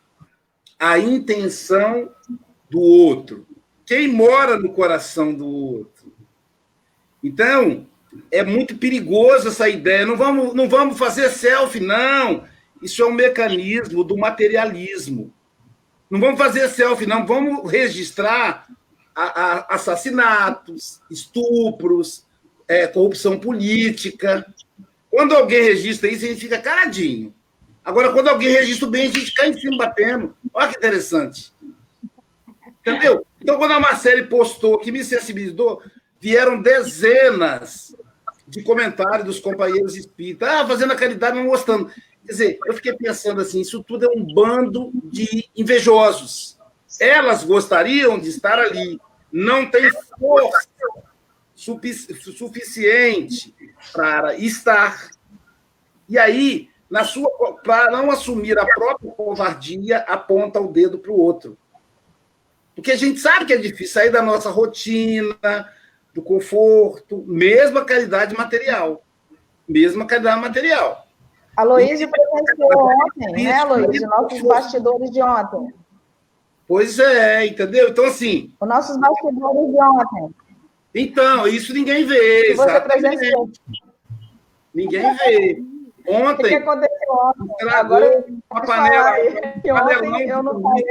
[0.79, 2.11] a intenção
[2.69, 3.47] do outro?
[3.87, 6.13] Quem mora no coração do outro?
[7.23, 7.87] Então,
[8.31, 10.07] é muito perigoso essa ideia.
[10.07, 12.45] Não vamos, não vamos fazer selfie, não.
[12.85, 15.33] Isso é um mecanismo do materialismo.
[16.11, 17.25] Não vamos fazer selfie, não.
[17.25, 18.69] Vamos registrar
[19.17, 22.27] a, a assassinatos, estupros,
[22.69, 24.47] é, corrupção política.
[25.11, 27.35] Quando alguém registra isso, a gente fica caladinho.
[27.83, 30.37] Agora, quando alguém registra bem, a gente cai em cima batendo.
[30.53, 31.55] Olha que interessante.
[32.81, 33.27] Entendeu?
[33.41, 35.83] Então, quando a Marcele postou, que me sensibilizou,
[36.21, 37.97] vieram dezenas
[38.47, 40.47] de comentários dos companheiros espíritas.
[40.47, 41.91] Ah, fazendo a caridade, não mostrando.
[42.25, 46.59] Quer dizer, eu fiquei pensando assim: isso tudo é um bando de invejosos.
[46.99, 50.69] Elas gostariam de estar ali, não tem força
[51.57, 53.55] suficiente
[53.93, 55.11] para estar.
[56.09, 57.29] E aí, na sua,
[57.63, 61.59] para não assumir a própria covardia, aponta o dedo para o outro.
[62.75, 65.37] Porque a gente sabe que é difícil sair da nossa rotina,
[66.13, 69.05] do conforto, mesmo a caridade material.
[69.69, 71.04] Mesmo a caridade material.
[71.57, 74.09] Aloysio presenciou ontem, né, Aloysio?
[74.09, 75.73] Nossos bastidores de ontem.
[76.67, 77.91] Pois é, entendeu?
[77.91, 78.53] Então, assim.
[78.61, 80.35] Os nossos bastidores de ontem.
[80.95, 82.55] Então, isso ninguém vê.
[82.55, 83.51] Você presenciou.
[84.75, 85.63] Ninguém vê.
[86.07, 86.45] Ontem.
[86.45, 87.71] O que aconteceu ontem?
[87.71, 89.13] Agora, uma panela.
[89.13, 90.85] Ontem eu não falei.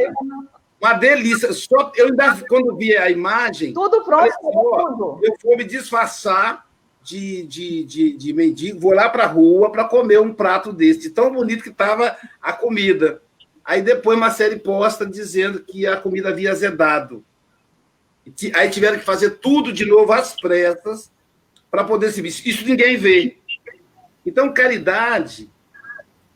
[0.82, 1.54] Uma delícia.
[1.54, 3.74] Só, eu ainda, quando vi a imagem.
[3.74, 5.20] Tudo pronto, tudo.
[5.24, 6.66] Eu vou me disfarçar
[7.04, 11.10] de, de, de, de mendigo, vou lá para a rua para comer um prato desse,
[11.10, 13.22] tão bonito que estava a comida.
[13.64, 17.24] Aí depois uma série posta dizendo que a comida havia azedado.
[18.56, 21.12] Aí tiveram que fazer tudo de novo às pressas
[21.70, 23.38] para poder se Isso, isso ninguém vê.
[24.26, 25.50] Então, caridade.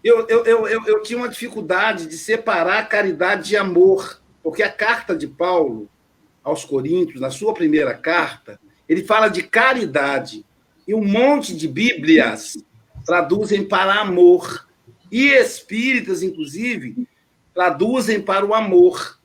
[0.03, 4.71] Eu, eu, eu, eu, eu tinha uma dificuldade de separar caridade de amor, porque a
[4.71, 5.89] carta de Paulo
[6.43, 10.45] aos Coríntios, na sua primeira carta, ele fala de caridade.
[10.87, 12.57] E um monte de Bíblias
[13.05, 14.67] traduzem para amor.
[15.11, 17.07] E espíritas, inclusive,
[17.53, 19.19] traduzem para o amor.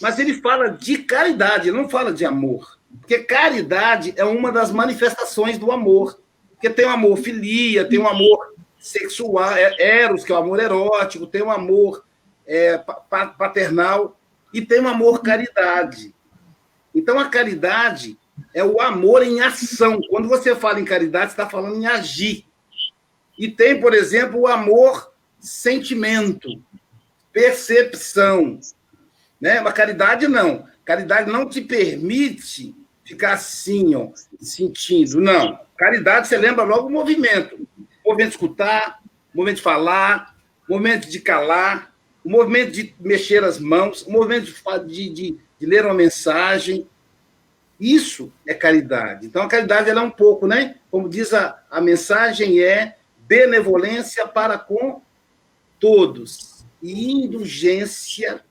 [0.00, 2.78] Mas ele fala de caridade, ele não fala de amor.
[3.00, 6.20] Porque caridade é uma das manifestações do amor.
[6.52, 10.60] Porque tem o amor filia, tem o amor sexual, é, eros, que é o amor
[10.60, 12.04] erótico, tem o amor
[12.46, 14.18] é, paternal
[14.52, 16.14] e tem o amor caridade.
[16.94, 18.18] Então, a caridade
[18.54, 20.00] é o amor em ação.
[20.08, 22.44] Quando você fala em caridade, você está falando em agir.
[23.38, 26.60] E tem, por exemplo, o amor sentimento,
[27.32, 28.58] percepção.
[29.40, 29.60] Né?
[29.60, 30.66] Mas caridade não.
[30.84, 32.74] Caridade não te permite
[33.04, 34.08] ficar assim, ó,
[34.40, 35.20] sentindo.
[35.20, 35.58] Não.
[35.76, 37.54] Caridade, você lembra logo o movimento.
[38.04, 39.00] O movimento de escutar,
[39.32, 40.36] o movimento de falar,
[40.68, 44.52] o movimento de calar, o movimento de mexer as mãos, o movimento
[44.86, 46.86] de, de, de ler uma mensagem,
[47.78, 49.26] isso é caridade.
[49.26, 50.76] Então, a caridade ela é um pouco, né?
[50.90, 55.00] Como diz a, a mensagem, é benevolência para com
[55.78, 58.42] todos e indulgência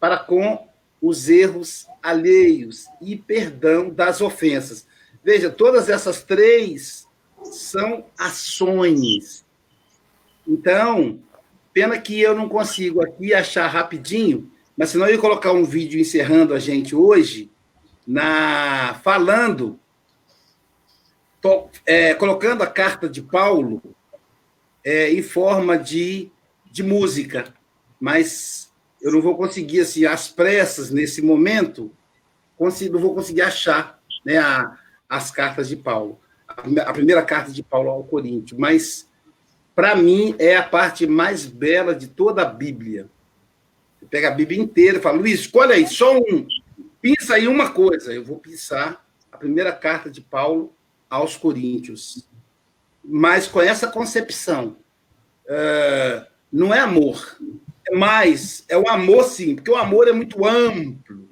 [0.00, 0.66] para com
[1.00, 4.86] os erros alheios e perdão das ofensas.
[5.22, 7.06] Veja, todas essas três
[7.44, 9.44] são ações.
[10.46, 11.20] Então,
[11.72, 16.00] pena que eu não consigo aqui achar rapidinho, mas senão eu ia colocar um vídeo
[16.00, 17.50] encerrando a gente hoje,
[18.06, 19.78] na falando,
[21.40, 23.82] to, é, colocando a carta de Paulo
[24.84, 26.30] é, em forma de,
[26.70, 27.52] de música,
[28.00, 31.90] mas eu não vou conseguir, assim, às pressas, nesse momento,
[32.56, 37.62] consigo, não vou conseguir achar né, a, as cartas de Paulo, a primeira carta de
[37.62, 39.08] Paulo ao Coríntios, mas
[39.74, 43.08] para mim é a parte mais bela de toda a Bíblia.
[44.10, 46.46] Pega a Bíblia inteira e fala, Luiz, escolhe aí, só um,
[47.02, 50.72] Pensa aí uma coisa, eu vou pensar a primeira carta de Paulo
[51.10, 52.28] aos Coríntios,
[53.02, 54.76] mas com essa concepção.
[55.44, 57.36] Uh, não é amor,
[57.88, 61.28] é mais, é o amor sim, porque o amor é muito amplo,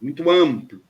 [0.00, 0.82] muito amplo.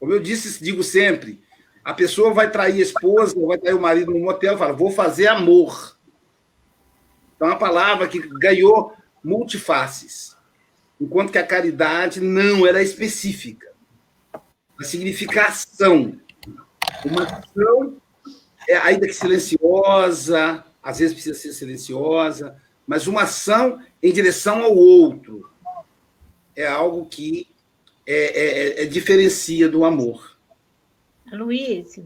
[0.00, 1.40] Como eu disse, digo sempre,
[1.84, 5.28] a pessoa vai trair a esposa, vai trair o marido no motel, fala, vou fazer
[5.28, 5.96] amor.
[7.36, 10.33] Então, é uma palavra que ganhou multifaces
[11.00, 13.72] enquanto que a caridade não era específica.
[14.78, 16.18] A significação.
[17.04, 17.96] Uma ação,
[18.68, 24.76] é, ainda que silenciosa, às vezes precisa ser silenciosa, mas uma ação em direção ao
[24.76, 25.50] outro
[26.54, 27.48] é algo que
[28.06, 30.36] é, é, é, é diferencia do amor.
[31.32, 31.98] Luiz.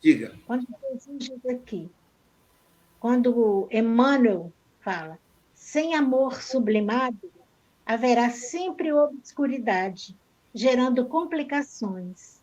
[0.00, 0.34] Diga.
[0.46, 1.90] Quando Jesus diz aqui,
[2.98, 5.18] quando Emmanuel fala,
[5.54, 7.30] sem amor sublimado,
[7.88, 10.14] haverá sempre obscuridade,
[10.54, 12.38] gerando complicações.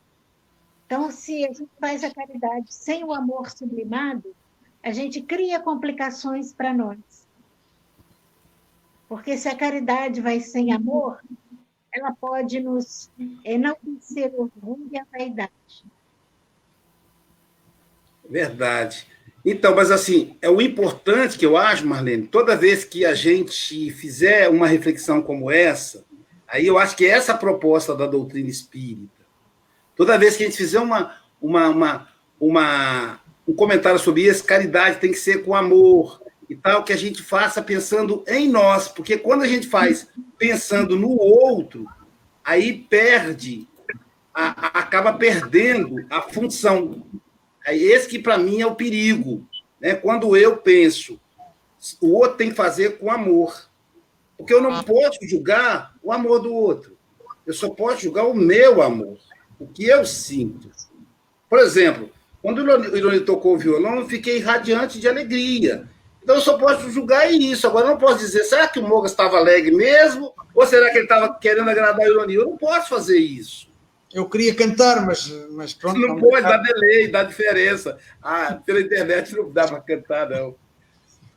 [0.88, 4.36] Então, se a gente faz a caridade sem o amor sublimado,
[4.82, 6.98] a gente cria complicações para nós.
[9.08, 11.22] Porque se a caridade vai sem amor,
[11.94, 13.12] ela pode nos
[13.44, 15.86] enaltecer o orgulho e a vaidade.
[18.28, 19.15] Verdade.
[19.46, 23.92] Então, mas assim, é o importante que eu acho, Marlene, toda vez que a gente
[23.92, 26.04] fizer uma reflexão como essa,
[26.48, 29.24] aí eu acho que é essa a proposta da doutrina espírita.
[29.96, 32.08] Toda vez que a gente fizer uma, uma, uma,
[32.40, 36.98] uma, um comentário sobre isso, caridade tem que ser com amor e tal, que a
[36.98, 40.08] gente faça pensando em nós, porque quando a gente faz
[40.40, 41.86] pensando no outro,
[42.44, 43.68] aí perde,
[44.34, 47.04] a, acaba perdendo a função
[47.66, 49.46] é esse que, para mim, é o perigo.
[49.82, 49.96] Né?
[49.96, 51.20] Quando eu penso,
[52.00, 53.70] o outro tem que fazer com amor.
[54.38, 56.96] Porque eu não posso julgar o amor do outro.
[57.46, 59.18] Eu só posso julgar o meu amor,
[59.60, 60.70] o que eu sinto.
[61.50, 62.10] Por exemplo,
[62.42, 65.88] quando o Irone tocou o violão, eu fiquei radiante de alegria.
[66.22, 67.68] Então eu só posso julgar isso.
[67.68, 70.34] Agora eu não posso dizer, será que o Mogas estava alegre mesmo?
[70.54, 72.40] Ou será que ele estava querendo agradar a ironia?
[72.40, 73.70] Eu não posso fazer isso.
[74.16, 76.00] Eu queria cantar, mas, mas pronto.
[76.00, 77.98] Não, não pode, dá delay, dá diferença.
[78.24, 80.56] Ah, pela internet não dá para cantar, não.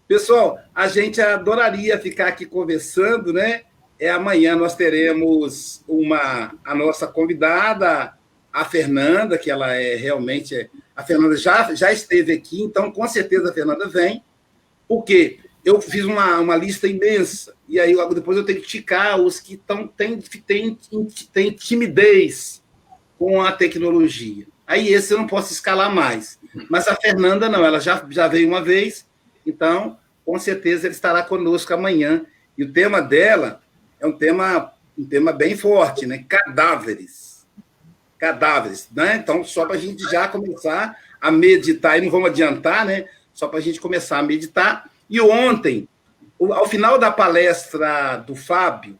[0.06, 3.62] Pessoal, a gente adoraria ficar aqui conversando, né?
[3.98, 8.14] É amanhã nós teremos uma a nossa convidada,
[8.52, 13.50] a Fernanda, que ela é realmente a Fernanda já já esteve aqui, então com certeza
[13.50, 14.22] a Fernanda vem.
[14.86, 19.40] Porque eu fiz uma, uma lista imensa e aí depois eu tenho que ticar os
[19.40, 20.78] que tão tem tem,
[21.32, 22.57] tem timidez
[23.18, 24.46] com a tecnologia.
[24.66, 26.38] Aí esse eu não posso escalar mais.
[26.70, 29.08] Mas a Fernanda não, ela já já veio uma vez
[29.48, 29.96] então,
[30.26, 32.26] com certeza, ele estará conosco amanhã.
[32.56, 33.62] E o tema dela
[33.98, 36.22] é um tema, um tema bem forte, né?
[36.28, 37.46] Cadáveres.
[38.18, 38.88] Cadáveres.
[38.94, 39.16] Né?
[39.16, 43.08] Então, só para a gente já começar a meditar, e não vamos adiantar, né?
[43.32, 44.90] Só para a gente começar a meditar.
[45.08, 45.88] E ontem,
[46.38, 48.98] ao final da palestra do Fábio,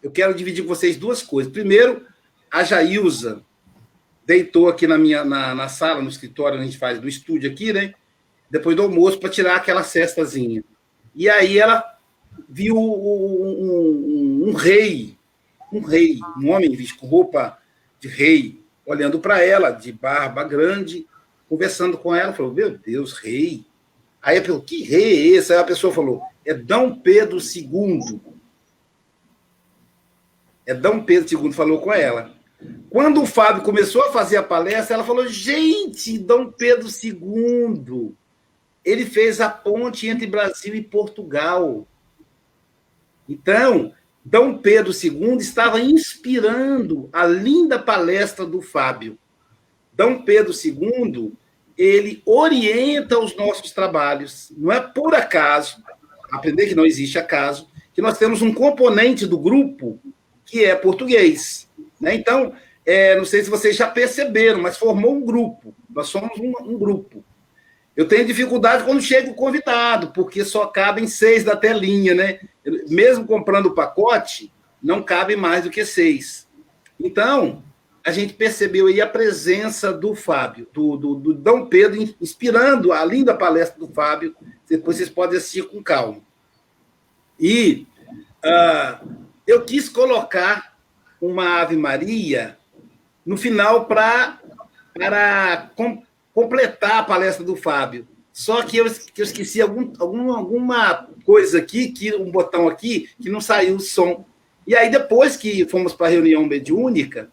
[0.00, 1.52] eu quero dividir com vocês duas coisas.
[1.52, 2.06] Primeiro,
[2.48, 3.42] a Jailza
[4.30, 7.72] deitou aqui na minha na, na sala, no escritório, a gente faz do estúdio aqui,
[7.72, 7.94] né?
[8.48, 10.62] depois do almoço, para tirar aquela cestazinha.
[11.14, 11.84] E aí ela
[12.48, 15.16] viu um, um, um, rei,
[15.72, 17.58] um rei, um homem com roupa
[17.98, 21.08] de rei, olhando para ela, de barba grande,
[21.48, 23.64] conversando com ela, falou: Meu Deus, rei.
[24.22, 25.52] Aí ela falou: Que rei é esse?
[25.52, 28.20] Aí a pessoa falou: É Dom Pedro II.
[30.64, 32.39] É Dom Pedro II, falou com ela.
[32.88, 38.14] Quando o Fábio começou a fazer a palestra, ela falou: Gente, Dom Pedro II
[38.84, 41.86] ele fez a ponte entre Brasil e Portugal.
[43.28, 43.92] Então,
[44.24, 49.18] Dom Pedro II estava inspirando a linda palestra do Fábio.
[49.92, 51.32] Dom Pedro II,
[51.76, 54.52] ele orienta os nossos trabalhos.
[54.56, 55.82] Não é por acaso,
[56.30, 60.00] aprender que não existe acaso, que nós temos um componente do grupo
[60.44, 61.68] que é português.
[62.00, 62.14] Né?
[62.14, 62.54] Então,
[62.86, 65.74] é, não sei se vocês já perceberam, mas formou um grupo.
[65.88, 67.24] Nós somos um, um grupo.
[67.96, 72.40] Eu tenho dificuldade quando chega o convidado, porque só cabem seis da telinha, né?
[72.88, 76.48] Mesmo comprando o pacote, não cabe mais do que seis.
[76.98, 77.62] Então,
[78.04, 83.04] a gente percebeu aí a presença do Fábio, do, do, do Dom Pedro, inspirando a
[83.04, 84.34] linda palestra do Fábio.
[84.68, 86.22] Depois vocês podem assistir com calma.
[87.38, 87.86] E
[88.44, 89.06] uh,
[89.46, 90.69] eu quis colocar
[91.20, 92.56] uma Ave Maria
[93.24, 94.40] no final pra,
[94.94, 95.70] para
[96.32, 98.06] completar a palestra do Fábio.
[98.32, 103.10] Só que eu, que eu esqueci algum, algum, alguma coisa aqui, que um botão aqui,
[103.20, 104.24] que não saiu o som.
[104.66, 107.28] E aí, depois que fomos para a reunião mediúnica,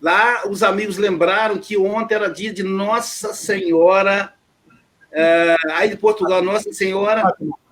[0.00, 4.32] lá os amigos lembraram que ontem era dia de Nossa Senhora,
[5.10, 7.22] é, aí de Portugal, Nossa Senhora.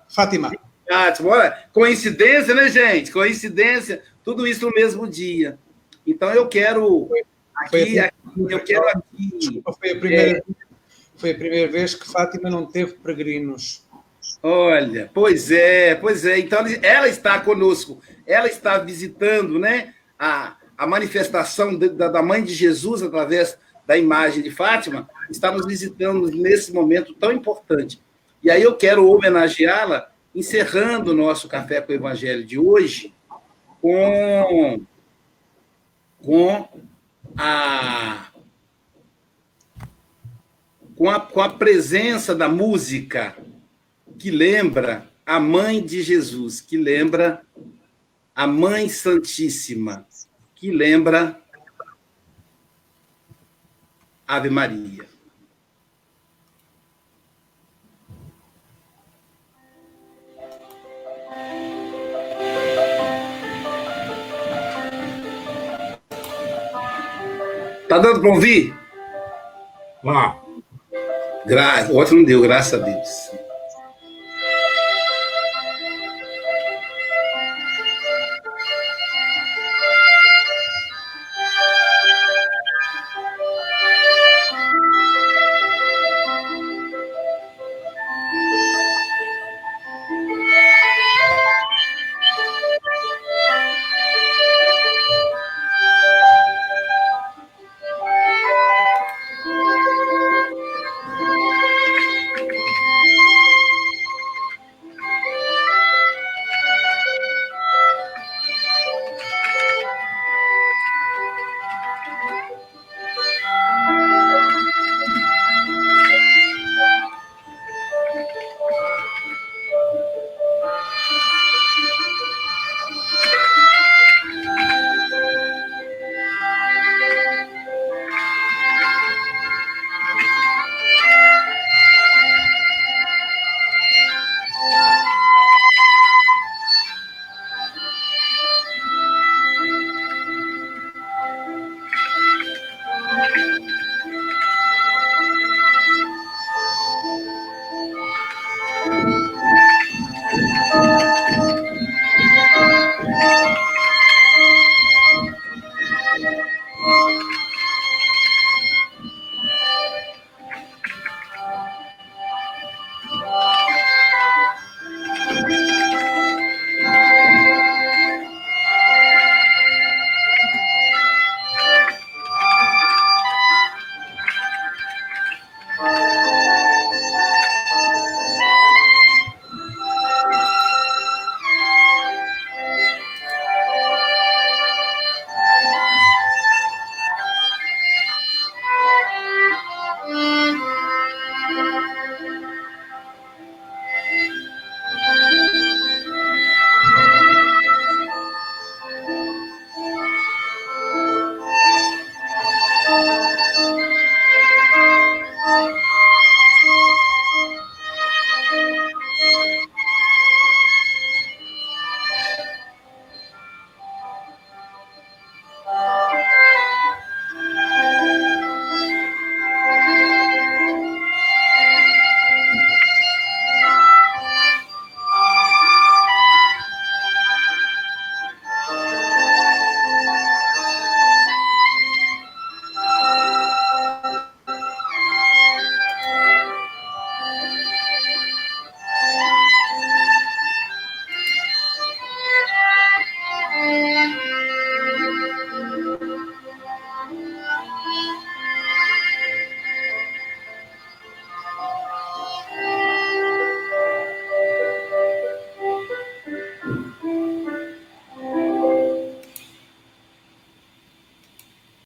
[0.09, 0.51] Fátima.
[0.89, 1.29] Fátima.
[1.29, 3.11] Olha, coincidência, né, gente?
[3.11, 5.57] Coincidência, tudo isso no mesmo dia.
[6.05, 7.09] Então, eu quero.
[7.55, 9.37] Aqui, aqui eu quero aqui.
[9.39, 10.41] Desculpa, foi a primeira, é...
[11.17, 13.83] foi a primeira vez que Fátima não teve peregrinos.
[14.43, 16.37] Olha, pois é, pois é.
[16.37, 22.53] Então ela está conosco, ela está visitando, né, a, a manifestação da, da mãe de
[22.53, 27.99] Jesus através da imagem de Fátima, está nos visitando nesse momento tão importante.
[28.43, 33.11] E aí eu quero homenageá-la, encerrando o nosso Café com o Evangelho de hoje,
[33.81, 34.85] com,
[36.23, 36.69] com
[37.37, 38.29] a
[40.95, 43.37] com a, com a presença da música
[44.17, 47.41] que lembra a mãe de Jesus, que lembra
[48.35, 50.05] a Mãe Santíssima,
[50.55, 51.41] que lembra
[54.27, 55.05] Ave Maria.
[67.89, 68.73] Tá dando para ouvir?
[70.03, 70.37] Vá.
[71.47, 71.87] Gra...
[71.89, 73.31] O outro não deu, graças a Deus.